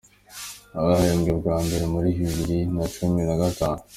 Abahembwe 0.79 1.31
bwa 1.39 1.55
mbere 1.65 1.85
muri 1.93 2.09
bibiri 2.17 2.57
na 2.75 2.85
cumi 2.93 3.21
na 3.27 3.35
gatanu 3.41 3.81